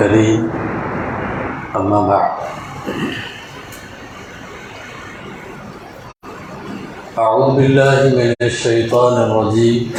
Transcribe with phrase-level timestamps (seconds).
[0.00, 0.50] الكريم
[1.76, 2.32] أما بعد
[7.18, 9.92] أعوذ بالله من الشيطان الرجيم.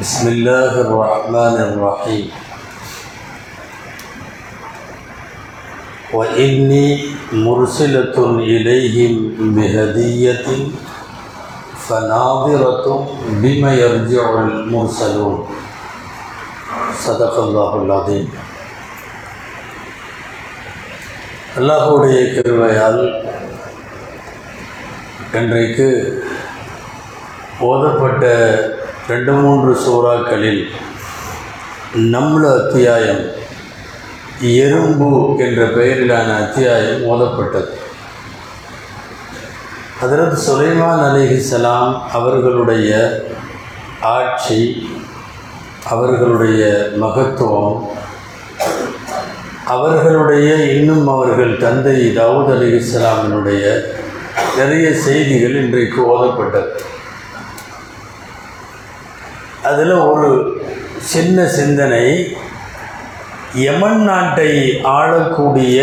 [0.00, 2.26] بسم الله الرحمن الرحيم.
[6.14, 6.86] وإني
[7.32, 9.14] مرسلة إليهم
[9.58, 10.46] بهدية
[11.86, 12.86] فناظرة
[13.42, 15.38] بما يرجع المرسلون.
[16.94, 18.47] صدق الله العظيم.
[21.58, 23.00] அல்லாஹுடைய கருவையால்
[25.32, 25.86] இன்றைக்கு
[27.60, 28.24] ஓதப்பட்ட
[29.08, 30.60] ரெண்டு மூன்று சூறாக்களில்
[31.94, 33.24] நம்மள அத்தியாயம்
[34.40, 37.72] எறும்பு என்ற பெயரிலான அத்தியாயம் ஓதப்பட்டது.
[40.02, 42.92] ஹதரத் சுலைமான் அலிஹிசலாம் அவர்களுடைய
[44.00, 44.60] ஆட்சி
[45.84, 47.97] அவர்களுடைய மகத்துவம்
[49.68, 53.62] அவர்களுடைய இன்னும் அவர்கள் தந்தை தாவூத் அலி இஸ்லாமினுடைய
[54.58, 56.70] நிறைய செய்திகள் இன்றைக்கு ஓதப்பட்டது.
[59.62, 60.28] அதில் ஒரு
[61.04, 62.04] சின்ன சிந்தனை
[63.54, 64.50] யமன் நாட்டை
[64.82, 65.76] ஆளக்கூடிய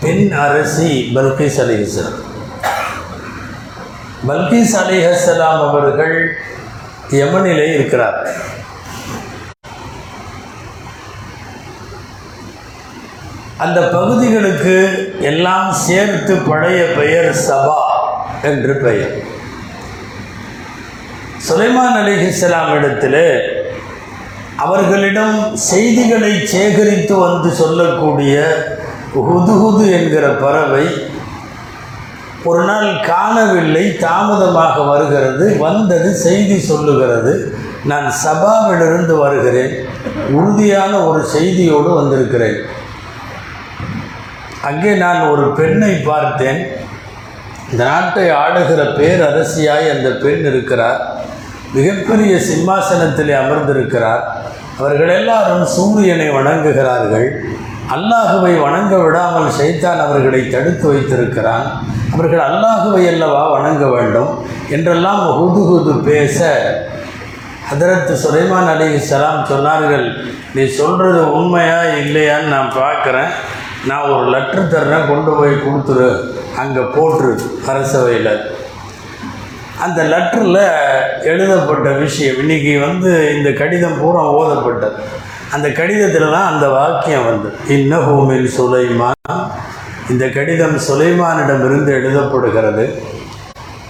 [0.00, 2.18] பெண் அரசி பல்கிஸ் அலிஹலாம்
[4.28, 6.16] பல்கிஸ் அலிஹலாம் அவர்கள்
[7.12, 8.18] யமனிலே இருக்கிறார்
[13.64, 14.74] அந்த பகுதிகளுக்கு
[15.20, 17.82] எல்லாம் சேர்த்து பழைய பெயர் சபா
[18.42, 19.14] என்று பெயர்.
[21.46, 23.22] சுலைமான் அலிஹிஸ்லாம் இடத்தில்
[24.56, 28.36] அவர்களிடம் செய்திகளை சேகரித்து வந்து சொல்லக்கூடிய
[29.14, 30.86] ஹுதுஹுது என்கிற பறவை
[32.44, 35.46] ஒரு நாள் காணவில்லை தாமதமாக வருகிறது.
[35.58, 37.32] வந்தது செய்தி சொல்லுகிறது.
[37.84, 39.74] நான் சபாவிலிருந்து வருகிறேன்.
[40.30, 42.58] உறுதியான ஒரு செய்தியோடு வந்திருக்கிறேன்.
[44.68, 46.60] அங்கே நான் ஒரு பெண்ணை பார்த்தேன்.
[47.70, 51.00] இந்த நாட்டை ஆளுகிற பேரரசியாய் அந்த பெண் இருக்கிறார்.
[51.76, 54.22] மிகப்பெரிய சிம்மாசனத்திலே அமர்ந்திருக்கிறார்.
[54.78, 57.28] அவர்கள் எல்லாரும் சூரியனை வணங்குகிறார்கள்.
[57.94, 61.66] அல்லாஹுவை வணங்க விடாமல் சைத்தான் அவர்களை தடுத்து வைத்திருக்கிறான்.
[62.14, 64.32] அவர்கள் அல்லாஹுவை அல்லவா வணங்க வேண்டும்?
[64.68, 66.38] என்றெல்லாம் ஹுதுகுது பேச
[67.70, 70.06] ஹதரத் சுலைமான் அலி சலாம் சொன்னார்கள்
[70.54, 73.32] நீ சொல்கிறது உண்மையா இல்லையான்னு நான் பார்க்குறேன்.
[73.88, 76.08] நான் ஒரு லெட்ரு தர்றேன் கொண்டு போய் கொடுத்துரு.
[76.62, 77.32] அங்கே போட்டுரு
[77.72, 78.32] அரசவையில்
[79.84, 80.62] அந்த லெட்டரில்
[81.30, 85.00] எழுதப்பட்ட விஷயம் இன்றைக்கி வந்து இந்த கடிதம் பூரா ஓதப்பட்டது.
[85.54, 89.42] அந்த கடிதத்தில் தான் அந்த வாக்கியம் வந்து இன்னஹூமில் சுலைமான்.
[90.12, 92.86] இந்த கடிதம் சுலைமானிடமிருந்து எழுதப்படுகிறது.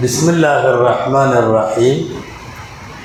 [0.02, 2.02] பிஸ்மில்லாஹர் ரஹ்மான் ரஹீம்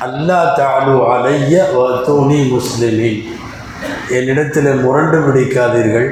[0.06, 3.22] அல்லா தாலு அலைய வத்தூனி முஸ்லிமின்.
[4.18, 6.10] என்னிடத்தில் முரண்டு பிடிக்காதீர்கள்.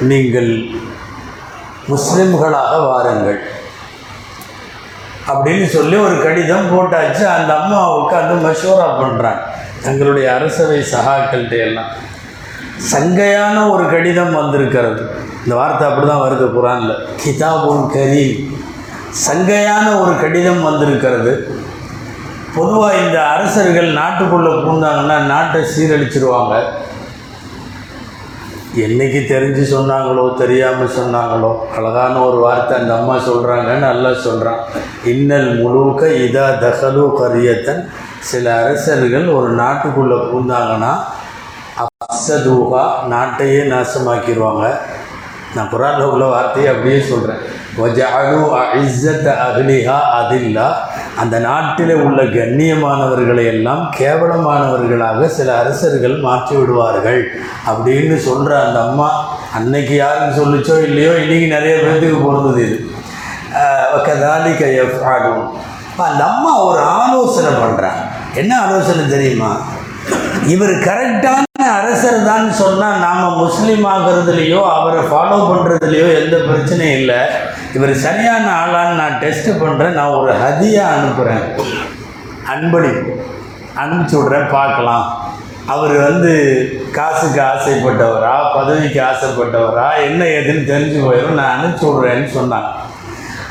[0.00, 0.66] நீங்கள்
[1.88, 3.42] முஸ்லிம்களாக வாருங்கள்.
[5.28, 7.24] அப்படின்னு சொல்லி ஒரு கடிதம் போட்டாச்சு.
[7.24, 9.38] அந்த அம்மா உட்காந்து மஷூரா பண்ணுறாங்க
[9.82, 11.90] தங்களுடைய அரசவை சகாக்கள்கிட்ட எல்லாம்.
[12.92, 15.10] சங்கையான ஒரு கடிதம் வந்திருக்கிறது.
[15.44, 17.08] இந்த வார்த்தை அப்படி தான் வருது குரானில்.
[17.24, 18.56] கிதாபுன் கரீம்.
[19.28, 21.58] சங்கையான ஒரு கடிதம் வந்திருக்கிறது.
[22.54, 26.72] பொதுவாக இந்த அரசர்கள் நாட்டுக்குள்ளே பூந்தாங்கன்னா நாட்டை சீரழிச்சிருவாங்க.
[28.74, 34.60] என்னைக்கு தெரிஞ்சு சொன்னாங்களோ தெரியாமல் சொன்னாங்களோ அழகான ஒரு வார்த்தை அந்த அம்மா சொல்கிறாங்க நல்லா சொல்கிறான்
[35.04, 37.82] இன்னல் முழுக்க இதா தகலு கரியத்தன்.
[38.18, 40.92] சில அரசர்கள் ஒரு நாட்டுக்குள்ளே பூந்தாங்கன்னா
[41.84, 44.78] அப்சதூகா நாட்டையே நாசமாக்கிடுவாங்க.
[45.54, 47.40] நான் குரானில் உள்ள வார்த்தையை அப்படியே சொல்கிறேன்
[47.78, 48.40] வஜாலு
[48.82, 50.68] இஸ்ஸத் அஹ்லிஹா அதில்லா.
[51.20, 57.20] அந்த நாட்டில் உள்ள கண்ணியமானவர்களை எல்லாம் கேவலமானவர்களாக சில அரசர்கள் மாற்றி விடுவார்கள்
[57.66, 59.08] அப்படின்னு சொல்கிற அந்த அம்மா
[59.54, 62.78] அன்னைக்கு யாருக்கு சொல்லிச்சோ இல்லையோ இன்றைக்கி நிறைய பேர்த்துக்கு பொருந்தது இது.
[64.04, 65.44] கதாலி எஃப் ஆடும்
[66.04, 68.00] அந்த அம்மா ஒரு ஆலோசனை பண்ணுறான்
[68.34, 69.50] என்ன ஆலோசனை தெரியுமா?
[70.46, 77.20] இவர் கரெக்டான அரசர் தான் சொன்னால் நாம் முஸ்லீம் ஆகிறதுலையோ அவரை ஃபாலோ பண்ணுறதுலையோ எந்த பிரச்சனையும் இல்லை.
[77.74, 81.44] இவர் சரியான ஆளான்னு நான் டெஸ்ட் பண்ணுறேன் நான் ஒரு ஹதியாக அனுப்புகிறேன்
[82.54, 82.92] அன்படி
[83.82, 85.06] அனுப்பிச்சி விட்றேன் பார்க்கலாம்.
[85.66, 86.32] அவர் வந்து
[86.92, 92.70] காசுக்கு ஆசைப்பட்டவரா பதவிக்கு ஆசைப்பட்டவரா என்ன ஏதுன்னு தெரிஞ்சு போயிடும் நான் அனுப்பிச்சி விட்றேன்னு சொன்னாங்க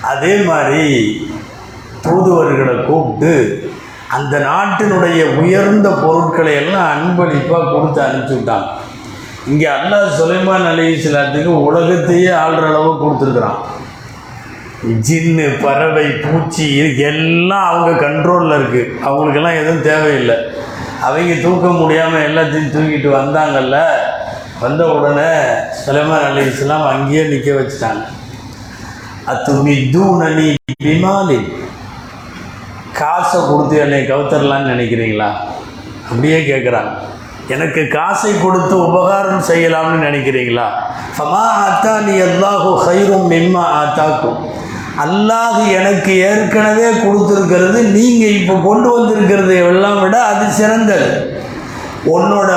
[0.02, 0.84] அதே மாதிரி
[2.06, 3.59] தூதுவர்களை கூப்பிட்டு
[4.18, 8.70] அந்த நாட்டினுடைய உயர்ந்த பொருட்களை எல்லாம் அன்பளிப்பாக கொடுத்து அனுப்பிச்சி விட்டாங்க.
[9.52, 13.60] இங்கே அல்லா சுலைமான் அலி இஸ்லாத்துக்கு உலகத்தையே ஆள்ற அளவு கொடுத்துருக்குறான்.
[15.08, 20.38] ஜின்னு பறவை பூச்சி இது எல்லாம் அவங்க கண்ட்ரோலில் இருக்குது அவங்களுக்கெல்லாம் எதுவும் தேவையில்லை.
[21.08, 23.78] அவங்க தூக்க முடியாமல் எல்லாத்தையும் தூக்கிட்டு வந்தாங்கல்ல
[24.64, 25.32] வந்த உடனே
[25.82, 28.04] சுலைமான் அலி இஸ்லாம் அங்கேயே நிற்க வச்சுட்டாங்க.
[29.46, 29.76] தூணி
[30.84, 31.40] பிமாலி
[32.98, 35.30] காசை கொடுத்து என்னை கவுத்தரலான்னு நினைக்கிறீங்களா?
[36.10, 36.92] அப்படியே கேட்குறாங்க
[37.48, 40.66] எனக்கு காசை கொடுத்து உபகாரம் செய்யலாம்னு நினைக்கிறீங்களா?
[41.18, 44.40] ஃபமா ஆத்தா நீ அல்லாஹு ஹைரும் மிம்மா ஆத்தாக்கும்.
[45.04, 51.10] அல்லாஹ் எனக்கு ஏற்கனவே கொடுத்துருக்கிறது நீங்கள் இப்போ கொண்டு வந்திருக்கிறது எல்லாம் விட அது சிறந்தது.
[52.06, 52.50] உன்னோட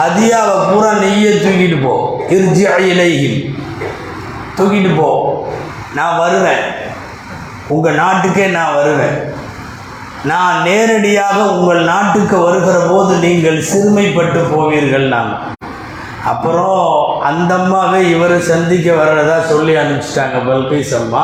[0.00, 2.22] ஹதியாவை பூரா நெய்யை தூக்கிட்டு போ.
[2.28, 3.56] இருஜி இலையில்
[4.56, 5.08] தூக்கிட்டு போ.
[5.94, 6.62] நான் வருவேன்.
[7.68, 9.38] உங்கள் நாட்டுக்கே நான் வருவேன்.
[10.24, 15.30] நான் நேரடியாக உங்கள் நாட்டுக்கு வருகிற போது நீங்கள் சிறுமைப்பட்டு போவீர்கள் நான்
[16.24, 16.82] அப்புறம்
[17.24, 21.22] அந்தம்மாவே இவரை சந்திக்க வர்றதா சொல்லி அனுப்பிச்சிட்டாங்க பல்பீஸ் அம்மா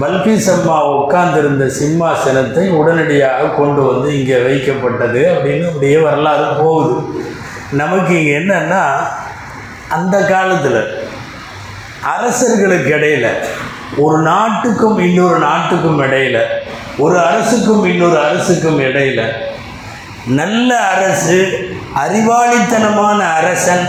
[0.00, 6.94] பல்பீஸ் அம்மா உட்கார்ந்திருந்த சிம்மாசனத்தை உடனடியாக கொண்டு வந்து இங்கே வைக்கப்பட்டது அப்படின்னு அப்படியே வரலாறு போகுது.
[7.72, 8.82] நமக்கு இங்கே என்னன்னா
[9.88, 10.80] அந்த காலத்தில்
[12.06, 13.26] அரசர்களுக்கு இடையில
[13.96, 16.38] ஒரு நாட்டுக்கும் இன்னொரு நாட்டுக்கும் இடையில
[17.04, 19.20] ஒரு அரசுக்கும் இன்னொரு அரசுக்கும் இடையில
[20.40, 21.38] நல்ல அரசு
[22.02, 23.86] அறிவாளித்தனமான அரசன்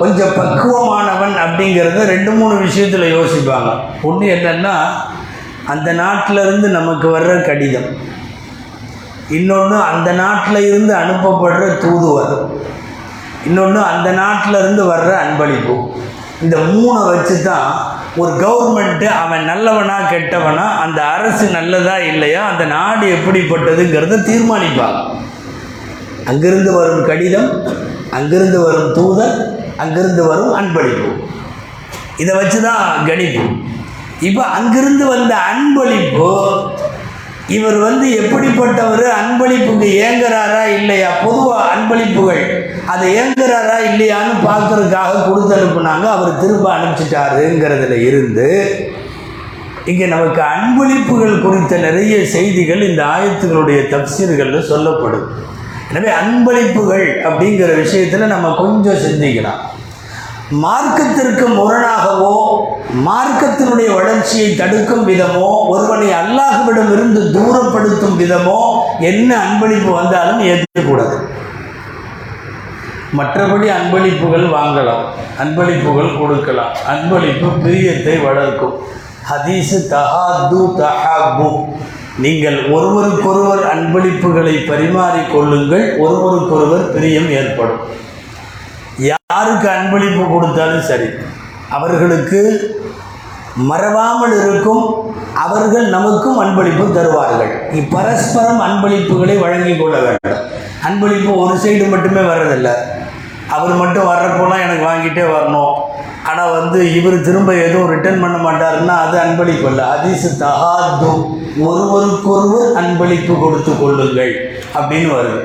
[0.00, 3.70] கொஞ்சம் பக்குவமானவன் அப்படிங்கிறத ரெண்டு மூணு விஷயத்தில் யோசிப்பாங்க.
[4.08, 4.74] ஒன்று என்னென்னா
[5.72, 7.88] அந்த நாட்டிலருந்து நமக்கு வர்ற கடிதம்.
[9.38, 12.34] இன்னொன்று அந்த நாட்டில் இருந்து அனுப்பப்படுற தூதுவர்.
[13.48, 15.76] இன்னொன்று அந்த நாட்டில் இருந்து வர்ற அன்பளிப்பு.
[16.44, 17.70] இந்த மூணை வச்சு தான்
[18.20, 24.98] ஒரு கவர்மெண்ட்டு அவன் நல்லவனா கெட்டவனா அந்த அரசு நல்லதா இல்லையா அந்த நாடு எப்படிப்பட்டதுங்கிறத தீர்மானிப்பான்.
[26.30, 27.50] அங்கிருந்து வரும் கடிதம்
[28.18, 29.36] அங்கிருந்து வரும் தூதர்
[29.76, 31.10] அங்கிருந்து வரும் அன்பளிப்பு.
[32.22, 33.44] இதை வச்சு தான் கணிப்பு.
[34.28, 36.28] இப்போ அங்கிருந்து வந்த அன்பளிப்பு
[37.48, 39.04] இவர் வந்து எப்படிப்பட்டவர்?
[39.20, 41.10] அன்பளிப்புக்கு ஏங்குறாரா இல்லையா?
[41.24, 42.42] பொதுவாக அன்பளிப்புகள்.
[42.86, 46.06] அதை ஏங்குறாரா இல்லையான்னு பார்க்கறதுக்காக கொடுத்து அனுப்புனாங்க.
[46.16, 48.48] அவர் திரும்ப அனுப்பிச்சிட்டாருங்கிறதுல இருந்து
[49.84, 55.28] இங்கே நமக்கு அன்பளிப்புகள் குறித்த நிறைய செய்திகள் இந்த ஆயத்துகளுடைய தப்சீர்களில் சொல்லப்படும்.
[55.90, 59.60] எனவே அன்பளிப்புகள் அப்படிங்கிற விஷயத்தில் நம்ம கொஞ்சம் சிந்திக்கலாம்.
[60.50, 62.34] மார்க்கத்திற்கு முரணாகவோ
[63.06, 68.60] மார்க்கத்தினுடைய வளர்ச்சியை தடுக்கும் விதமோ ஒருவனை அல்லாஹ்விடம் இருந்து தூரப்படுத்தும் விதமோ
[69.00, 71.16] என்ன அன்பளிப்பு வந்தாலும் ஏற்கக்கூடாது.
[73.18, 75.04] மற்றபடி அன்பளிப்புகள் வாங்கலாம்
[75.42, 78.74] அன்பளிப்புகள் கொடுக்கலாம் அன்பளிப்பு பிரியத்தை வளர்க்கும்.
[79.30, 81.50] ஹதீஸு தஹாது தஹாபு.
[82.18, 88.04] நீங்கள் ஒருவருக்கொருவர் அன்பளிப்புகளை பரிமாறிக்கொள்ளுங்கள் ஒருவருக்கொருவர் பிரியம் ஏற்படும்.
[88.98, 91.08] யாருக்கு அன்பளிப்பு கொடுத்தாலும் சரி
[91.76, 92.40] அவர்களுக்கு
[93.70, 94.84] மறவாமல் இருக்கும்
[95.44, 97.52] அவர்கள் நமக்கும் அன்பளிப்பு தருவார்கள்.
[97.80, 100.40] இப்பரஸ்பரம் அன்பளிப்புகளை வழங்கி கொள்ள வேண்டும்.
[100.88, 102.74] அன்பளிப்பு ஒரு சைடு மட்டுமே வர்றதில்லை.
[103.56, 105.74] அவர் மட்டும் வர்றப்போலாம் எனக்கு வாங்கிட்டே வரணும்.
[106.30, 109.84] ஆனால் வந்து இவர் திரும்ப எதுவும் ரிட்டர்ன் பண்ண மாட்டாருன்னா அது அன்பளிப்பு இல்லை.
[109.94, 111.10] அதிசு தகாது
[111.66, 114.34] ஒருவருக்கொருவர் அன்பளிப்பு கொடுத்து கொள்ளுங்கள்
[114.78, 115.42] அப்படின்னு வருது.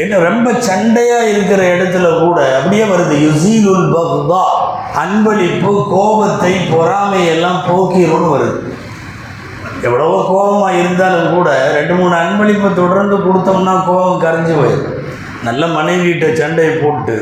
[0.00, 3.14] என்ன ரொம்ப சண்டையாக இருக்கிற இடத்துல கூட அப்படியே வருது.
[3.24, 4.44] யுசீலுல் பக்தா
[5.02, 8.58] அன்பளிப்பு கோபத்தை பொறாமையெல்லாம் போக்கிரும்னு வருது.
[9.86, 14.96] எவ்வளவோ கோபமாக இருந்தாலும் கூட ரெண்டு மூணு அன்பளிப்பை தொடர்ந்து கொடுத்தோம்னா கோபம் கரைஞ்சி போயிடும்.
[15.48, 17.16] நல்ல மனைவிகிட்ட சண்டையை போட்டு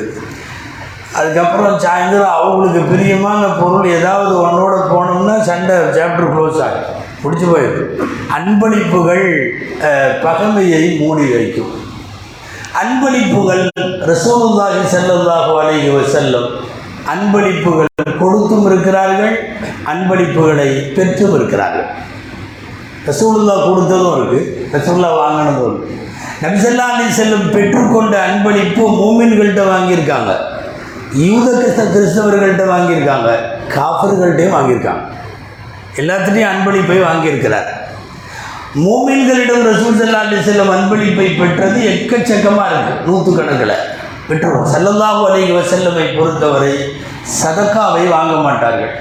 [1.19, 6.91] அதுக்கப்புறம் சாயந்தரம் அவங்களுக்கு பிரியமான பொருள் ஏதாவது ஒன்னோட போனோம்னா சண்டை சாப்டர் க்ளோஸ் ஆகும்.
[7.23, 7.89] முடிச்சு போயிடும்.
[8.37, 9.27] அன்பளிப்புகள்
[10.27, 11.73] பகமையை மூடி வைக்கும்.
[12.79, 13.63] அன்பளிப்புகள்
[14.11, 16.51] ரசூலுல்லாஹி ஸல்லல்லாஹு அலைஹி செல்லும்
[17.13, 17.89] அன்பளிப்புகள்
[18.21, 19.35] கொடுத்தும் இருக்கிறார்கள்
[19.93, 21.89] அன்பளிப்புகளை பெற்றும் இருக்கிறார்கள்.
[23.09, 25.99] ரசூலுல்லா கொடுத்ததும் இருக்குது ரசூலுல்லா வாங்கினதும் இருக்குது
[26.45, 30.33] நபிசல்லா அலி செல்லம் பெற்றுக்கொண்ட அன்பளிப்பு மூமின்கள்கிட்ட வாங்கியிருக்காங்க.
[31.25, 33.31] யூத கிறிஸ்த கிறிஸ்தவர்கள்ட்ட வாங்கியிருக்காங்க
[33.77, 35.03] காஃபர்கள்ட்டையும் வாங்கியிருக்காங்க.
[36.01, 37.69] எல்லாத்துலேயும் அன்பளிப்பை வாங்கியிருக்கிறார்.
[38.75, 43.73] மோமின்களிடம் ரசூல் சல்லா அலி செல்லம் அன்பளிப்பை பெற்றது எக்கச்சக்கமாக இருக்குது நூற்றுக்கணக்கில்
[44.29, 46.75] பெற்றோம் சல்லல்லாஹு அலைஹி வசல்லமை பொறுத்தவரை
[47.39, 48.93] சதக்காவை வாங்க மாட்டார்கள்.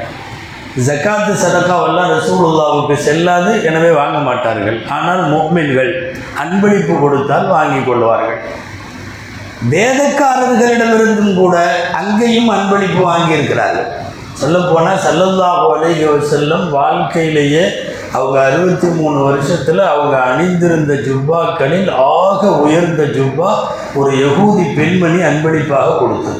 [0.88, 4.79] ஜக்காத்து சதக்காவெல்லாம் ரசூலுல்லாவுக்கு செல்லாது எனவே வாங்க மாட்டார்கள்.
[4.95, 5.91] ஆனால் மோமின்கள்
[6.43, 8.41] அன்பளிப்பு கொடுத்தால் வாங்கிக் கொள்வார்கள்.
[9.75, 11.55] வேதக்காரர்களிடமிருந்தும் கூட
[12.01, 13.89] அங்கேயும் அன்பளிப்பு வாங்கியிருக்கிறார்கள்.
[14.39, 17.67] சொல்லப்போனால் சல்லல்லாஹு அலைஹி செல்லும் வாழ்க்கையிலேயே
[18.13, 23.55] அவங்க அறுபத்தி மூணு வருஷத்தில் அவங்க அணிந்திருந்த ஜுப்பாக்களில் ஆக உயர்ந்த ஜுப்பா
[23.96, 26.39] ஒரு யகூதி பெண்மணி அன்பளிப்பாக கொடுத்தது.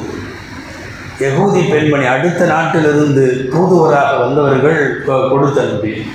[1.18, 6.10] யகூதி பெண்மணி அடுத்த நாட்டிலிருந்து தூதுவராக வந்தவர்கள் கொ- கொடுத்து அனுப்பி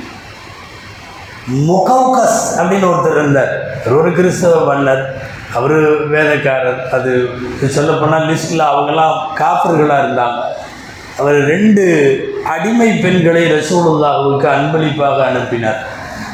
[1.45, 3.77] முகவுகஸ் அப்படின்னு ஒருத்தர் இருந்தார்.
[3.85, 5.21] அவர் ஒரு கிறிஸ்தவ மன்னர்.
[5.53, 6.89] அவர் வேலைக்காரர்.
[6.89, 7.29] அது
[7.65, 10.41] சொல்லப்போனால் லிஸ்ட்டில் அவங்கெல்லாம் காப்பர்களாக இருந்தாங்க.
[11.19, 11.83] அவர் ரெண்டு
[12.53, 15.79] அடிமை பெண்களை ரசூலுல்லாவுக்கு அன்பளிப்பாக அனுப்பினார்.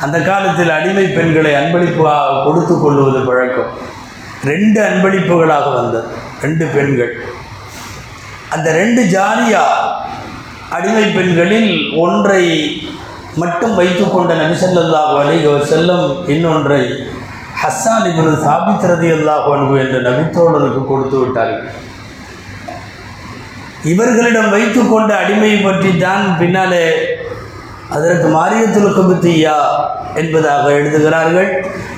[0.06, 3.72] அந்த காலத்தில் அடிமை பெண்களை அன்பளிப்பாக கொடுத்து கொள்வது பழக்கம்.
[4.52, 6.08] ரெண்டு அன்பளிப்புகளாக வந்தது.
[6.44, 7.14] ரெண்டு பெண்கள்.
[8.56, 9.66] அந்த ரெண்டு ஜாரியா
[10.78, 11.72] அடிமை பெண்களில்
[12.06, 12.44] ஒன்றை
[13.42, 16.82] மட்டும் வைத்துக்கொண்ட நபிசல்லாஹு அலைஹி செல்லும் இன்னொன்றை
[17.62, 21.66] ஹஸ்ஸான் இப்னு சாபித் ரதியல்லாஹு அன்ஹு என்ற நபித்தோழருக்கு கொடுத்து விட்டார்கள்.
[23.90, 26.86] இவர்களிடம் வைத்துக்கொண்ட அடிமை பற்றி தான் பின்னாலே
[27.96, 29.56] அதற்கு மாரியத்துல் கபுத்தியா
[30.22, 31.50] என்பதாக எழுதுகிறார்கள்.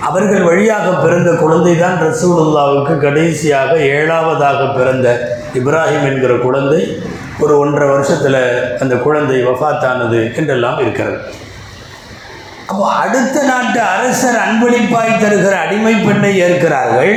[0.08, 5.08] அவர்கள் வழியாக பிறந்த குழந்தை தான் ரசூலுல்லாவுக்கு கடைசியாக ஏழாவதாக பிறந்த
[5.60, 6.82] இப்ராஹிம் என்கிற குழந்தை.
[7.44, 8.42] ஒரு ஒன்றரை வருஷத்தில்
[8.84, 11.20] அந்த குழந்தை வஃபாத்தானது என்றெல்லாம் இருக்கிறது.
[12.70, 17.16] அப்போ அடுத்த நாட்டு அரசர் அன்பளிப்பாய் தருகிற அடிமை பெண்ணை ஏற்கிறார்கள்.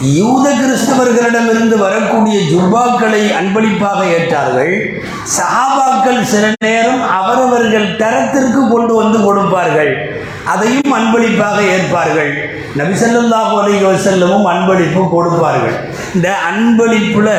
[0.00, 5.00] யூத கிறிஸ்தவர்களிடமிருந்து வரக்கூடிய ஜுப்பாக்களை அன்பளிப்பாக ஏற்றார்கள்.
[5.38, 10.20] சஹாபாக்கள் சில நேரம் அவரவர்கள் தரத்திற்கு கொண்டு வந்து கொடுப்பார்கள்.
[10.44, 12.32] அதையும் அன்பளிப்பாக ஏற்பார்கள்.
[12.76, 15.76] நபிசல்லாஹு அலைஹி வஸல்லமும் அன்பளிப்பு கொடுப்பார்கள்.
[16.14, 17.34] இந்த அன்பளிப்பில்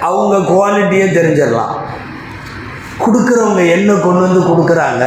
[0.00, 1.74] அவங்க குவாலிட்டியை தெரிஞ்சிடலாம்.
[3.06, 5.06] கொடுக்குறவங்க என்ன கொண்டு வந்து கொடுக்குறாங்க?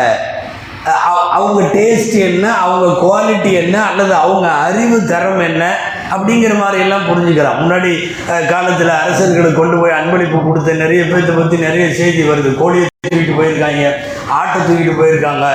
[1.32, 2.54] அவங்க டேஸ்ட் என்ன?
[2.54, 3.86] அவங்க குவாலிட்டி என்ன?
[3.86, 5.64] அல்லது அவங்க அறிவு தரம் என்ன?
[6.16, 7.60] அப்படிங்கிற மாதிரி எல்லாம் புரிஞ்சுக்கலாம்.
[7.64, 7.92] முன்னாடி
[8.52, 12.52] காலத்தில் அரசர்களுக்கு கொண்டு போய் அன்பளிப்பு கொடுத்த நிறைய பேர்த்த பற்றி நிறைய செய்தி வருது.
[12.62, 13.84] கோழியை தூக்கிட்டு போயிருக்காங்க
[14.38, 15.46] ஆட்டை தூக்கிட்டு போயிருக்காங்க.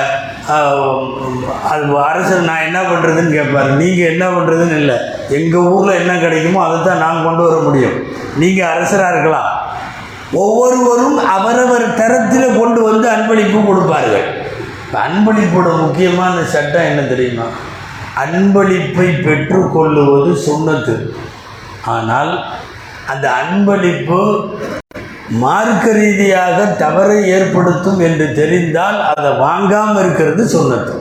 [1.71, 4.97] அது அரசர் நான் என்ன பண்ணுறதுன்னு கேட்பாரு நீங்கள் என்ன பண்ணுறதுன்னு இல்லை.
[5.39, 7.97] எங்கள் ஊரில் என்ன கிடைக்குமோ அதை தான் நான் கொண்டு வர முடியும்.
[8.43, 9.49] நீங்கள் அரசராக இருக்கலாம்.
[10.43, 14.25] ஒவ்வொருவரும் அவரவர் தரத்தில் கொண்டு வந்து அன்பளிப்பு கொடுப்பார்கள்.
[15.05, 17.45] அன்பளிப்போட முக்கியமான சட்டம் என்ன தெரியுமா?
[18.21, 20.95] அன்பளிப்பை பெற்றுக்கொள்ளுவது சுண்ணத்து.
[21.93, 22.31] ஆனால்
[23.13, 24.19] அந்த அன்பளிப்பு
[25.43, 30.95] மார்க்க ரீதியாக தவறை ஏற்படுத்தும் என்று தெரிந்தால் அதை வாங்காமல் இருக்கிறது சுண்ணத்து.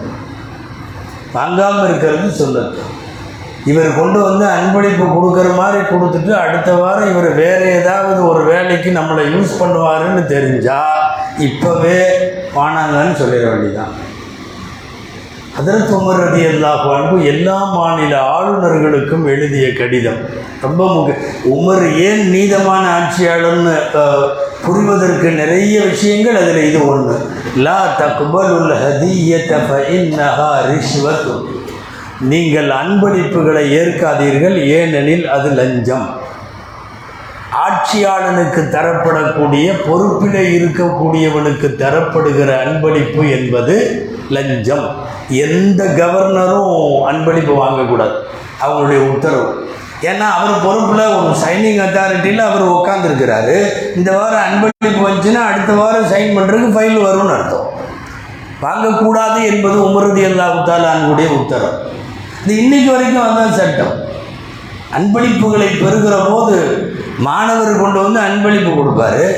[1.36, 2.82] வாங்காமல் இருக்கிறது சுண்ணத்து.
[3.70, 9.24] இவர் கொண்டு வந்து அன்பளிப்பு கொடுக்குற மாதிரி கொடுத்துட்டு அடுத்த வாரம் இவர் வேறு ஏதாவது ஒரு வேலைக்கு நம்மளை
[9.34, 11.04] யூஸ் பண்ணுவாருன்னு தெரிஞ்சால்
[11.48, 11.98] இப்போவே
[12.56, 13.94] வானாங்கன்னு சொல்லிட வேண்டியதான்
[15.60, 20.20] அதற்கு உமர் ரதி அல்லாஹ் அன்பு எல்லா மாநில ஆளுநர்களுக்கும் எழுதிய கடிதம்.
[20.62, 21.16] ரொம்ப முக்கிய
[21.56, 23.74] உமர் ஏன் நீதமான ஆட்சியாளர்னு
[24.66, 27.16] புரிவதற்கு நிறைய விஷயங்கள் அதில் இது ஒன்று
[27.66, 28.74] லா தக்பலுல் உல்
[32.32, 36.08] நீங்கள் அன்பளிப்புகளை ஏற்காதீர்கள் ஏனெனில் அது லஞ்சம்.
[37.64, 43.76] ஆட்சியாளனுக்கு தரப்படக்கூடிய பொறுப்பிலே இருக்கக்கூடியவனுக்கு தரப்படுகிற அன்பளிப்பு என்பது
[44.30, 44.96] லஞ்சம்.
[45.28, 48.14] எந்த கவர்னரும் அன்பளிப்பு வாங்கக்கூடாது.
[48.66, 49.70] அவங்களுடைய உத்தரவு.
[50.02, 53.62] ஏன்னா அவர் பொறுப்பில் ஒரு சைனிங் அத்தாரிட்டியில் அவர் உட்காந்துருக்கிறாரு
[53.96, 57.80] இந்த வாரம் அன்பளிப்பு வந்துச்சுன்னா அடுத்த வாரம் சைன் பண்ணுறதுக்கு ஃபைல் வரும்னு அர்த்தம்.
[58.62, 61.90] வாங்கக்கூடாது என்பது உமரதி அல்லா உத்தாலானுடைய உத்தரவு.
[62.42, 64.10] இது இன்னைக்கு வரைக்கும் அதுதான் சட்டம்.
[64.98, 66.58] அன்பளிப்புகளை பெறுகிற போது
[67.18, 69.34] மாணவர் கொண்டு வந்து அன்பளிப்பு கொடுப்பாரு.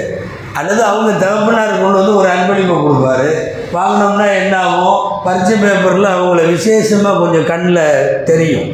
[0.55, 3.54] அல்லது அவங்க தகப்பனார் கொண்டு வந்து ஒரு அன்பளிப்பு கொடுப்பாரு.
[3.77, 7.85] வாங்கினோம்னா என்ன ஆகும் பரிச்சை பேப்பரில் அவங்கள விசேஷமாக கொஞ்சம் கண்ணில்
[8.31, 8.69] தெரியும்.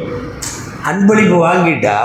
[0.89, 1.97] அன்பளிப்பு வாங்கிட்டா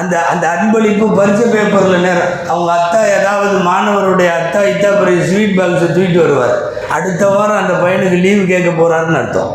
[0.00, 5.88] அந்த அந்த அன்பளிப்பு பரிச்சை பேப்பரில் நேரம் அவங்க அத்தா ஏதாவது மாணவருடைய அத்தா இத்தா பெரிய ஸ்வீட் பாக்ஸை
[5.96, 6.56] தூக்கிட்டு வருவார்.
[6.96, 9.52] அடுத்த வாரம் அந்த பையனுக்கு லீவு கேட்க போகிறாருன்னு அர்த்தம்.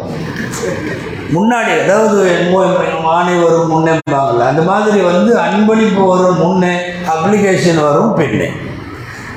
[1.36, 2.20] முன்னாடி அதாவது
[3.08, 6.74] மானை வரும் முன்னேப்பாங்கல்ல அந்த மாதிரி வந்து அன்பளிப்பு வரும் முன்னே
[7.14, 8.50] அப்ளிகேஷன் வரும் பின்னே.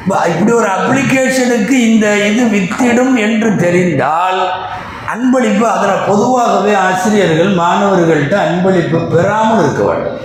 [0.09, 4.51] இப்படி ஒரு அப்ளிகேஷனுக்கு இந்த இது வித்திடும் என்று தெரிந்தால்
[5.15, 10.19] அன்பளிப்பு அதில் பொதுவாகவே ஆசிரியர்கள் மாணவர்கள்ட்ட அன்பளிப்பு பெறாமல் இருக்க வேண்டும்.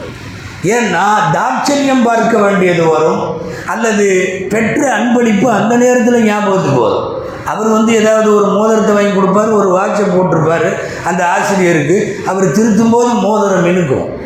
[0.63, 3.41] ஏன்னா தாட்சண்யம் பார்க்க வேண்டியது வரும்.
[3.65, 4.07] அல்லது
[4.49, 7.21] பெற்ற அன்பளிப்பு அந்த நேரத்தில் ஞாபகத்துக்கு வரும்.
[7.45, 10.73] அவர் வந்து ஏதாவது ஒரு மோதிரத்தை வாங்கி கொடுப்பாரு ஒரு வாட்சை போட்டிருப்பாரு.
[11.03, 14.22] அந்த ஆசிரியருக்கு அவர் திருத்தும் போது மோதிரம் இழுக்கும்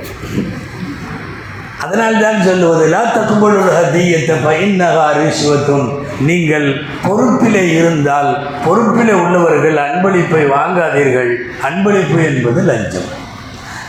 [1.83, 5.87] அதனால் தான் சொல்லுவது லா தக்குபலுல் ஹதியத்தை பைன்னகா ரிஷ்வத்துன்
[6.29, 6.67] நீங்கள்
[7.05, 8.31] பொறுப்பிலே இருந்தால்
[8.65, 11.31] பொறுப்பிலே உள்ளவர்கள் அன்பளிப்பை வாங்காதீர்கள்.
[11.67, 13.09] அன்பளிப்பு என்பது லஞ்சம்.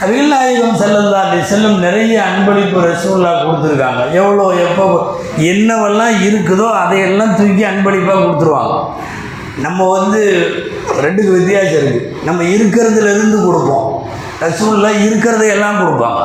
[0.03, 4.03] அருகில் நாயகம் செல்லந்தாண்டி செல்லும் நிறைய அன்பளிப்பு ரசூல்லா கொடுத்துருக்காங்க.
[4.21, 4.85] எவ்வளோ எப்போ
[5.53, 8.77] என்னவெல்லாம் இருக்குதோ அதையெல்லாம் தூக்கி அன்பளிப்பாக கொடுத்துருவாங்க.
[9.65, 10.21] நம்ம வந்து
[11.05, 13.89] ரெண்டுக்கு வித்தியாசம் இருக்குது நம்ம இருக்கிறதுல இருந்து கொடுப்போம்.
[14.47, 16.23] ரசூல்லா இருக்கிறதையெல்லாம் கொடுப்பாங்க.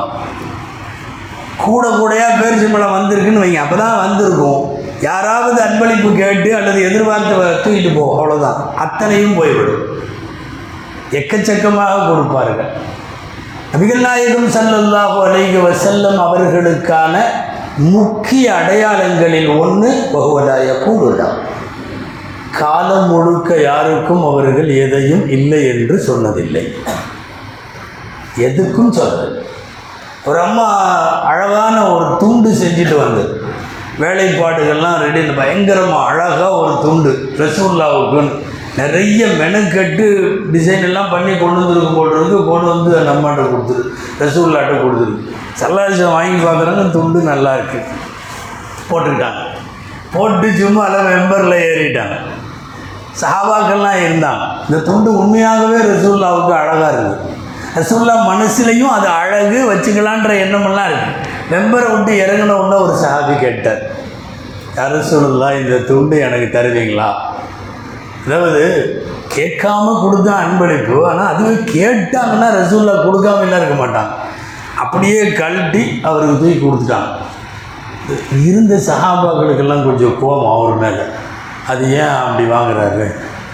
[1.66, 2.38] கூட கூடையாக
[2.74, 3.60] பழம் வந்திருக்குன்னு வைங்க.
[3.64, 4.62] அப்போ தான் வந்திருக்கும்.
[5.10, 7.34] யாராவது அன்பளிப்பு கேட்டு அல்லது எதிர்பார்த்து
[7.64, 9.84] தூக்கிட்டு போ அவ்வளோதான் அத்தனையும் போய்விடும்.
[11.20, 12.72] எக்கச்சக்கமாக கொடுப்பார்கள்.
[13.74, 17.16] நபிகள் நாயகம் சல்லல்லாஹு அலைஹி வசல்லம் அவர்களுக்கான
[17.94, 21.38] முக்கிய அடையாளங்களில் ஒன்று பகுவதாய கூடுதான்
[22.60, 26.64] காலம் முழுக்க யாருக்கும் அவர்கள் எதையும் இல்லை என்று சொன்னதில்லை.
[28.48, 29.42] எதுக்கும் சொல்லவில்லை
[30.30, 30.68] ஒரு அம்மா
[31.32, 33.32] அழகான ஒரு துண்டு செஞ்சுட்டு வந்தது
[34.04, 37.12] வேலைப்பாடுகள்லாம் ரெடி பயங்கரமாக அழகாக ஒரு துண்டு
[37.42, 38.32] ரசூல்லாவுக்குன்னு
[38.78, 40.06] நிறைய மெனக்கட்டு
[40.54, 43.84] டிசைன் எல்லாம் பண்ணி கொண்டு வந்துருக்கும் போல் கொண்டு வந்து நம்மகிட்ட கொடுத்துரு
[44.22, 45.14] ரசூல்லாட்ட கொடுத்துரு.
[45.60, 47.90] சல்லாசம் வாங்கி பார்க்குறாங்க துண்டு நல்லா இருக்குது
[48.90, 49.42] போட்டுக்கிட்டாங்க
[50.14, 52.16] போட்டு சும்மா எல்லாம் மெம்பரில் ஏறிட்டாங்க.
[53.22, 54.44] சஹாபாக்கள்லாம் இருந்தாங்க.
[54.68, 57.42] இந்த துண்டு உண்மையாகவே ரசூல்லாவுக்கு அழகாக இருக்குது
[57.76, 63.82] ரசூல்லா மனசுலையும் அது அழகு வச்சுக்கலான்ற எண்ணமெல்லாம் இருக்குது மெம்பரை விட்டு இறங்கின உடனே ஒரு சஹாபி கேட்டார்
[64.76, 64.98] யார்
[65.54, 67.10] இந்த துண்டு எனக்கு தருவீங்களா?
[68.26, 68.62] அதாவது
[69.36, 74.12] கேட்காம கொடுத்தா அன்பளிப்பு ஆனால் அதுவே கேட்டாங்கன்னா ரசூல்லா கொடுக்காமலாம் இருக்க மாட்டாங்க
[74.76, 77.12] அப்படியே கழட்டி அவருக்கு தூக்கி கொடுத்துட்டாங்க
[78.44, 81.04] இருந்த சஹாபாக்களுக்கெல்லாம் கொஞ்சம் கோபம் அவர் மேலே.
[81.68, 83.06] அது ஏன் அப்படி வாங்குறாரு?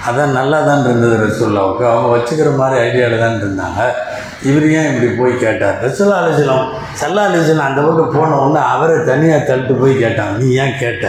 [0.08, 1.84] அதான் நல்லா தான் இருந்தது ரசூல்லாவுக்கு.
[1.92, 3.80] அவங்க வச்சுக்கிற மாதிரி ஐடியாவில் தான் இருந்தாங்க.
[4.50, 5.78] இவர் ஏன் இப்படி போய் கேட்டார்?
[5.86, 6.68] ரசூல்லா அலிசலம்
[7.02, 10.36] சல்லா அலிசலம் அந்த பக்கம் போன உடனே அவரை தனியாக தள்ளிட்டு போய் கேட்டாங்க.
[10.44, 11.08] நீ ஏன் கேட்ட?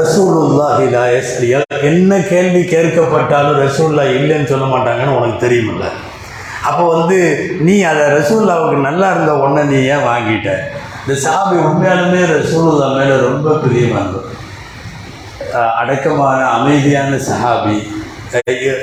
[0.00, 1.58] ரசூலுல்லா ஹிலா யஸ்லியா
[1.90, 5.86] என்ன கேள்வி கேட்கப்பட்டாலும் ரசூல்லா இல்லைன்னு சொல்ல மாட்டாங்கன்னு உனக்கு தெரியுமில்ல.
[6.68, 7.18] அப்போ வந்து
[7.66, 10.52] நீ அதை ரசூல்லாவுக்கு நல்லா இருந்த உடனே நீ ஏன் வாங்கிட்ட?
[11.02, 14.32] இந்த சாபி உண்மையாலுமே ரசூலுல்லா மேலே ரொம்ப பிரியமாக இருந்தது
[15.52, 17.76] அடக்கமான அமைதியான சஹாபி.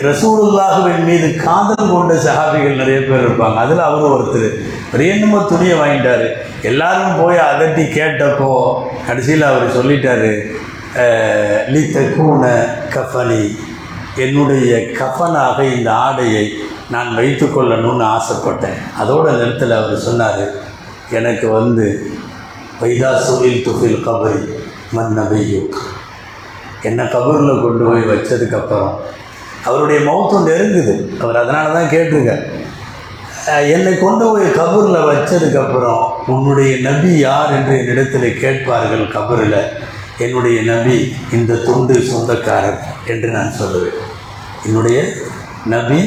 [0.07, 3.57] ரசூலுல்லாஹுவின் மீது காதல் கொண்ட சஹாபிகள் நிறைய பேர் இருப்பாங்க.
[3.63, 4.49] அதில் அவரும் ஒருத்தர்.
[4.93, 6.27] ஒரு என்னமோ துணியை வாங்கிட்டாரு?
[6.61, 8.51] எல்லாரும் போய் அதட்டி கேட்டப்போ
[9.07, 10.31] கடைசியில் அவர் சொல்லிட்டாரு
[11.73, 12.43] லித்த கூன
[12.95, 13.43] கஃபனி.
[14.25, 16.45] என்னுடைய கஃபனாக இந்த ஆடையை
[16.93, 18.79] நான் வைத்துக்கொள்ளணும்னு ஆசைப்பட்டேன்.
[19.01, 20.43] அதோட நேரத்தில் அவர் சொன்னார்
[21.09, 21.87] எனக்கு வந்து
[22.81, 24.41] வைதா சுவில் துஃபில் கபரி
[24.91, 25.77] மன் நபியுக்.
[26.89, 28.91] என்னை கபூரில் கொண்டு போய் வச்சதுக்கப்புறம்
[29.67, 30.93] அவருடைய மௌத்தம் நெருங்குது.
[31.21, 32.43] அவர் அதனால தான் கேட்டிருக்கார்
[33.75, 36.01] என்னை கொண்டு போய் கபூரில் வச்சதுக்கப்புறம்
[36.33, 39.59] உன்னுடைய நபி யார் என்று என்னிடத்தில் கேட்பார்கள் கபரில்.
[40.25, 40.97] என்னுடைய நபி
[41.37, 42.79] இந்த துண்டு சொந்தக்காரர்
[43.13, 43.97] என்று நான் சொல்லுவேன்.
[44.67, 44.99] என்னுடைய
[45.73, 45.99] நபி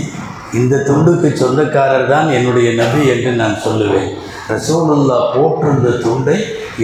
[0.61, 4.11] இந்த துண்டுக்கு சொந்தக்காரர் தான் என்னுடைய நபி என்று நான் சொல்லுவேன்.
[4.51, 6.37] ரசோலுல்லா போட்டிருந்த துண்டை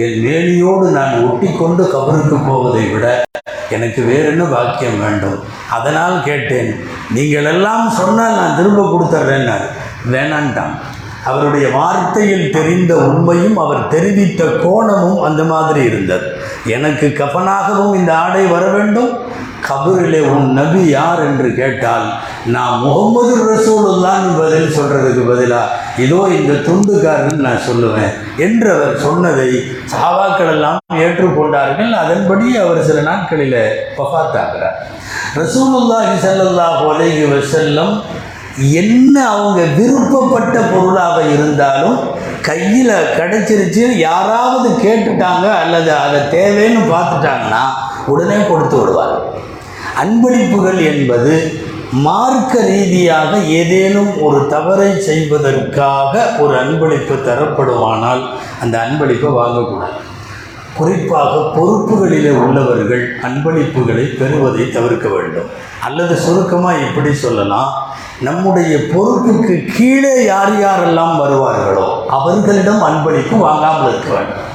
[0.05, 3.05] என் மேலியோடு நான் ஒட்டி கொண்டு கபருக்கு போவதை விட
[3.69, 5.43] எனக்கு வேறு என்ன பாக்கியம் வேண்டும்?
[5.69, 9.67] அதனால் கேட்டேன் நீங்கள் எல்லாம் சொன்னால் நான் திரும்ப கொடுத்துட்றேன்னார்
[10.11, 10.75] வேணான்ட்டான்.
[11.25, 16.41] அவருடைய வார்த்தையில் தெரிந்த உண்மையும் அவர் தெரிவித்த கோணமும் அந்த மாதிரி இருந்தது.
[16.65, 19.19] எனக்கு கஃபனாகவும் இந்த ஆடை வர வேண்டும்.
[19.69, 21.19] கபூரிலே உன் நபி யார்?
[21.19, 22.13] என்று கேட்டால்
[22.45, 29.47] நான் முகமது ரசூலுல்லான்னு பதில் சொல்கிறதுக்கு பதிலாக இதோ இந்த துண்டுக்காரன் நான் சொல்லுவேன் என்று அவர் சொன்னதை
[29.85, 31.93] சாவாக்கள் எல்லாம் ஏற்றுக்கொண்டார்கள்.
[31.93, 34.77] அதன்படி அவர் சில நாட்களில் பஃபாத்தாகிறார்
[35.35, 38.01] ரசூலுல்லாஹி சல்லாஹ் அலைஹி வசல்லம்
[38.61, 41.99] என்ன அவங்க விருப்பப்பட்ட பொருளாக இருந்தாலும்
[42.41, 47.63] கையில் கிடைச்சிருச்சு யாராவது கேட்டுட்டாங்க அல்லது அதை தேவைன்னு பார்த்துட்டாங்கன்னா
[48.07, 49.15] உடனே கொடுத்து விடுவார்
[49.95, 51.62] அன்பளிப்புகள் என்பது
[52.01, 58.23] மார்க்க ரீதியாக ஏதேனும் ஒரு தவறை செய்வதற்காக ஒரு அன்பளிப்பு தரப்படுமானால்
[58.61, 59.99] அந்த அன்பளிப்பை வாங்கக்கூடாது.
[60.77, 65.49] குறிப்பாக பொறுப்புகளிலே உள்ளவர்கள் அன்பளிப்புகளை பெறுவதை தவிர்க்க வேண்டும்.
[65.87, 67.69] அல்லது சுருக்கமாக இப்படி சொல்லலாம்?
[68.21, 74.49] நம்முடைய பொறுப்புக்கு கீழே யார் யாரெல்லாம் வருவார்களோ அவர்களிடம் அன்பளிப்பு வாங்காமல் இருக்க வேண்டும்.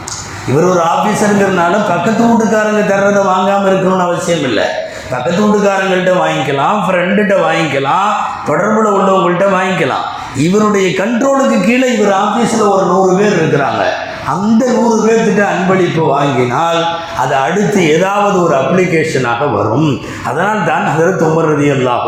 [0.51, 4.67] இவர் ஒரு ஆஃபீஸருங்கிறதுனால பக்கத்து வீட்டுக்காரங்க தர்றதை வாங்காமல் இருக்கணும்னு அவசியம் இல்லை
[5.11, 8.13] பக்கத்து வீட்டுக்காரங்கள்ட்ட வாங்கிக்கலாம் ஃப்ரெண்டுகிட்ட வாங்கிக்கலாம்
[8.49, 10.07] தொடர்பில் உள்ளவங்கள்ட்ட வாங்கிக்கலாம்.
[10.47, 13.85] இவருடைய கண்ட்ரோலுக்கு கீழே இவர் ஆஃபீஸில் ஒரு நூறு பேர் இருக்கிறாங்க.
[14.33, 16.81] அந்த நூறு பேர்த்திட்ட அன்பளிப்பு வாங்கினால்
[17.23, 19.89] அது அடுத்து ஏதாவது ஒரு அப்ளிகேஷனாக வரும்.
[20.29, 22.05] அதனால் தான் ஹதரத் உமர் ரதி அல்லாஹ்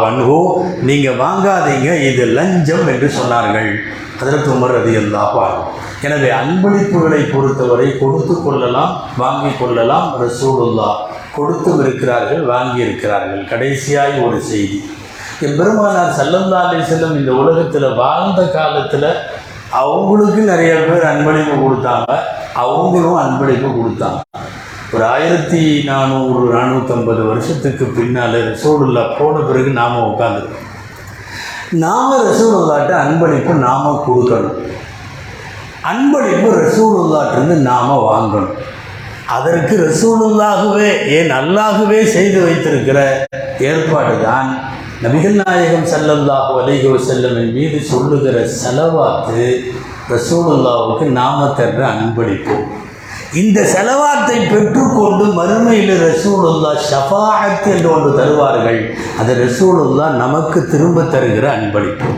[0.91, 3.71] நீங்கள் வாங்காதீங்க இது லஞ்சம் என்று சொன்னார்கள்.
[4.23, 5.39] ஹதரத் உமர் ரதி அல்லாஹ்
[6.07, 10.91] எனவே அன்பளிப்புகளை பொறுத்தவரை கொடுத்து கொள்ளலாம் வாங்கி கொள்ளலாம் ரசூலுல்லா
[11.37, 14.79] கொடுத்தும் இருக்கிறார்கள் வாங்கி இருக்கிறார்கள் கடைசியாய் ஒரு செய்தி.
[15.49, 19.11] எம்பெருமானார் செல்லந்தாலே செல்லும் இந்த உலகத்தில் வாழ்ந்த காலத்தில்
[19.83, 22.17] அவங்களுக்கு நிறைய பேர் அன்பளிப்பு கொடுத்தாங்க
[22.63, 24.21] அவங்களும் அன்பளிப்பு கொடுத்தாங்க.
[24.95, 30.69] ஒரு ஆயிரத்தி நானூறு நானூற்றம்பது வருஷத்துக்கு பின்னால் ரசூலுல்லா போன பிறகு நாம் உட்காந்துருக்கோம்
[31.85, 34.59] நாம் ரசூலுல்லாட்ட அன்பளிப்பு நாம் கொடுக்கணும்.
[35.91, 38.57] அன்பளிப்பு ரசூலுல்லாட்டிருந்து நாம் வாங்கணும்.
[39.37, 42.99] அதற்கு ரசூலுல்லாகவே ஏன் அல்லாகவே செய்து வைத்திருக்கிற
[43.71, 44.49] ஏற்பாடு தான்
[45.05, 49.47] நபிகள் நாயகம் ஸல்லல்லாஹு அலைஹி செல்லமின் மீது சொல்லுகிற செலவாத்து
[50.13, 52.57] ரசூலுல்லாவுக்கு நாம தர்ற அன்பளிப்பு.
[53.41, 58.81] இந்த செலவாத்தை பெற்றுக்கொண்டு மறுமையில் ரசூலுல்லா ஷபாஹத் என்று ஒன்று தருவார்கள்.
[59.21, 62.09] அது ரசூலுல்லா நமக்கு திரும்ப தருகிற அன்பளிப்பு.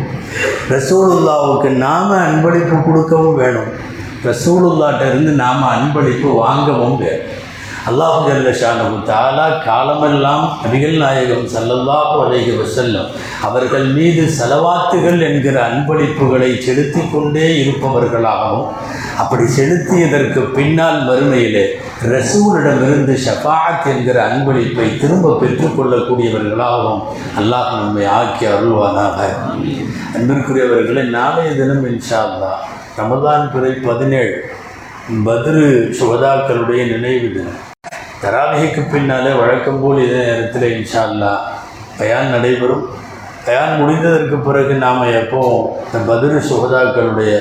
[0.75, 3.72] ரசூலுல்லாவுக்கு நாம அன்பளிப்பு கொடுக்கவும் வேணும்.
[4.25, 6.99] ரசூலுல்லாட்ட இருந்து நாம் அன்பளிப்பு வாங்கவும்
[7.91, 8.51] அல்லாஹு ஜல்ல
[9.07, 13.09] தாலா காலமெல்லாம் நபிகள் நாயகம் சல்லல்லாஹு அலைஹி வசல்லம்
[13.43, 18.69] அவர்கள் மீது செலவாத்துகள் என்கிற அன்பளிப்புகளை செலுத்தி கொண்டே இருப்பவர்களாகவும்
[19.19, 21.65] அப்படி செலுத்தியதற்கு பின்னால் மறுமையிலே
[22.13, 27.03] ரசூலிடமிருந்து ஷஃபாத் என்கிற அன்பளிப்பை திரும்ப பெற்றுக்கொள்ளக்கூடியவர்களாகவும்
[27.41, 29.19] அல்லாஹ் நம்மை ஆக்கி அருள்வானாக.
[30.15, 32.53] அன்பிற்குரியவர்களை நாளைய தினம் இன்ஷா அல்லா
[32.97, 34.35] ரமதான் பிறை பதினேழு.
[35.27, 35.63] பத்ரு
[36.01, 37.61] சுகதாக்களுடைய நினைவு தினம்.
[38.23, 41.31] தராவிகைக்கு பின்னாலே வழக்கம் போல் இதே நேரத்தில் இன்ஷா அல்லா
[41.99, 42.85] பயான் நடைபெறும்.
[43.47, 45.41] பயான் முடிந்ததற்கு பிறகு நாம் எப்போ
[45.87, 47.33] இந்த பத்ரு சுகதாக்களுடைய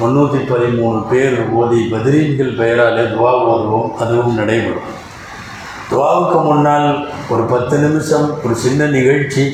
[0.00, 4.88] முந்நூற்றி பதிமூணு பேர் ஓதி பதிரீன்கள் பெயராலே துவா ஓதுவோம் அதுவும் நடைபெறும்.
[5.90, 9.44] துவாவுக்கு முன்னால் ஒரு பத்து நிமிஷம் ஒரு சின்ன நிகழ்ச்சி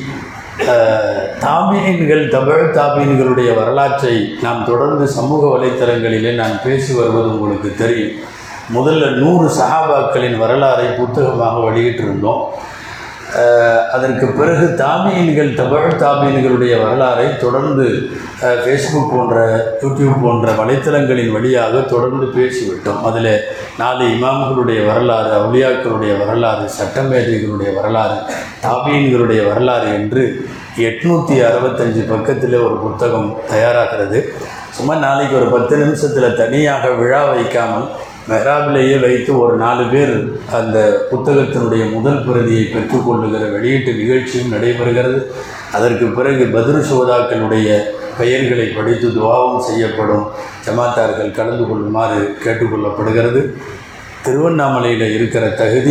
[0.59, 8.15] அஹ், தாபீன்கள் தமிழ் தாபீன்களுடைய வரலாற்றை நாம் தொடர்ந்து சமூக வலைத்தளங்களிலே நான் பேசி வருவது உங்களுக்கு தெரியும்.
[8.75, 12.45] முதல்ல நூறு சஹாபாக்களின் வரலாறை புத்தகமாக வெளியிட்டிருந்தோம்.
[13.97, 17.87] அதற்கு பிறகு தாபீன்கள் தமிழ் தாபீன்களுடைய வரலாறை தொடர்ந்து
[18.65, 19.37] ஃபேஸ்புக் போன்ற
[19.83, 23.03] யூடியூப் போன்ற வலைத்தளங்களின் வழியாக தொடர்ந்து பேசிவிட்டோம்.
[23.09, 23.31] அதில்
[23.83, 28.19] நாலு இமாம்களுடைய வரலாறு அவுலியாக்களுடைய வரலாறு சட்டமேதைகளுடைய வரலாறு
[28.67, 30.25] தாபியன்களுடைய வரலாறு என்று
[30.89, 34.21] எட்நூற்றி அறுபத்தஞ்சு பக்கத்தில் ஒரு புத்தகம் தயாராகிறது.
[34.79, 37.87] சும்மா நாளைக்கு ஒரு பத்து நிமிஷத்தில் தனியாக விழா வைக்காமல்
[38.31, 40.15] மெஹராபிலேயே வைத்து ஒரு நாலு பேர்
[40.53, 40.79] அந்த
[41.11, 45.19] புத்தகத்தினுடைய முதல் பிரதியை பெற்றுக்கொள்ளுகிற வெளியீட்டு நிகழ்ச்சியும் நடைபெறுகிறது.
[45.73, 47.69] அதற்கு பிறகு பத்ரு சோதாக்களுடைய
[48.19, 50.27] பெயர்களை படித்து துவாவும் செய்யப்படும்.
[50.67, 53.41] ஜமாத்தார்கள் கலந்து கொள்ளுமாறு கேட்டுக்கொள்ளப்படுகிறது
[54.25, 55.85] திருவண்ணாமலையில் இருக்கிற தகுதி